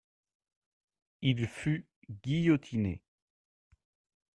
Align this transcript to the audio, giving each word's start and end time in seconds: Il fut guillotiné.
Il 1.21 1.45
fut 1.45 1.85
guillotiné. 2.09 3.03